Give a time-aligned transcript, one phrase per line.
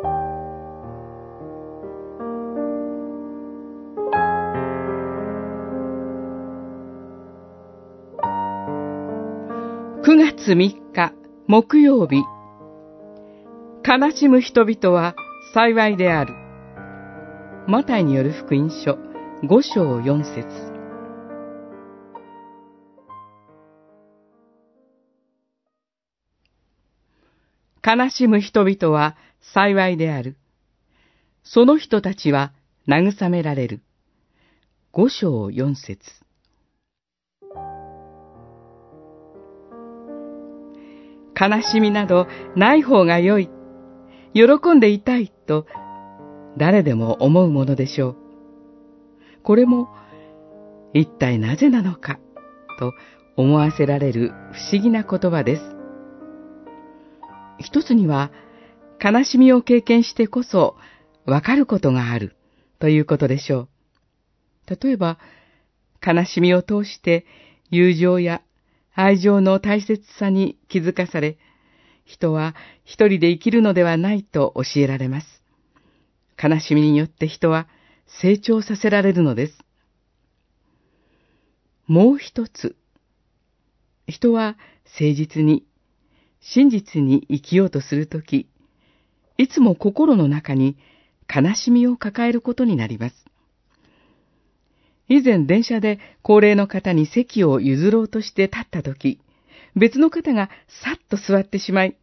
[0.00, 0.04] 9
[10.16, 10.54] 月3
[10.92, 11.12] 日
[11.46, 12.24] 木曜日。
[13.86, 15.14] 悲しむ人々は
[15.52, 16.34] 幸いである。
[17.68, 18.98] マタイによる福音書
[19.42, 20.81] 5章4節。
[27.84, 30.36] 悲しむ人々は幸いである。
[31.42, 32.52] その人たちは
[32.88, 33.82] 慰められる。
[34.92, 35.98] 5章4節
[41.38, 43.50] 悲しみなどない方が良い。
[44.34, 45.66] 喜んでいたいと
[46.56, 48.16] 誰でも思うものでしょう。
[49.42, 49.88] これも
[50.94, 52.20] 一体なぜなのか
[52.78, 52.92] と
[53.36, 55.81] 思わせられる不思議な言葉です。
[57.58, 58.30] 一つには
[59.02, 60.76] 悲しみを経験してこそ
[61.24, 62.36] わかることがある
[62.78, 63.68] ということでしょ
[64.68, 64.76] う。
[64.82, 65.18] 例えば、
[66.04, 67.26] 悲しみを通して
[67.70, 68.42] 友情や
[68.94, 71.38] 愛情の大切さに気づかされ、
[72.04, 72.54] 人は
[72.84, 75.42] 一人で生きるのではないと教えられます。
[76.42, 77.68] 悲しみによって人は
[78.20, 79.58] 成長させられるのです。
[81.86, 82.76] もう一つ、
[84.06, 85.64] 人は誠実に、
[86.42, 88.48] 真実に生きようとするとき、
[89.38, 90.76] いつも心の中に
[91.32, 93.16] 悲しみを抱えることになります。
[95.08, 99.20] 以前電車で高齢の方に席を譲ろうとして立った時、
[99.76, 101.96] 別の方がさっと座ってしまい、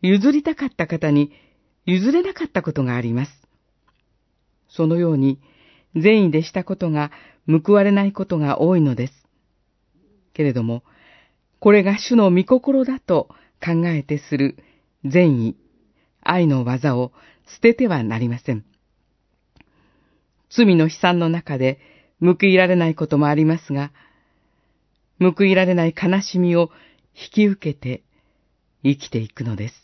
[0.00, 1.32] 譲りたかった方に
[1.84, 3.32] 譲れなかったことがあります。
[4.68, 5.38] そのように
[5.94, 7.10] 善意でしたことが
[7.46, 9.14] 報われないことが多いのです。
[10.32, 10.82] けれども、
[11.62, 13.28] これが主の御心だと
[13.64, 14.56] 考えてする
[15.04, 15.56] 善意、
[16.20, 17.12] 愛の技を
[17.46, 18.64] 捨ててはなりません。
[20.50, 21.78] 罪の悲惨の中で
[22.20, 23.92] 報いられないこともありますが、
[25.20, 26.72] 報いられない悲しみを
[27.14, 28.02] 引き受けて
[28.82, 29.74] 生きていくのです。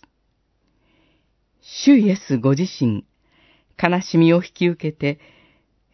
[1.62, 3.04] 主イエスご自身、
[3.80, 5.20] 悲しみを引き受けて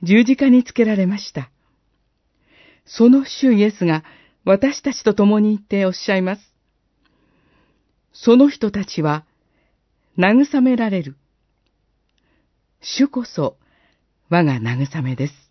[0.03, 1.51] 十字架につけられました。
[2.87, 4.03] その主イエスが
[4.45, 6.55] 私たちと共にいておっしゃいます。
[8.13, 9.25] その人たちは
[10.19, 11.17] 慰められる。
[12.81, 13.57] 主こそ
[14.29, 15.44] 我が慰めです。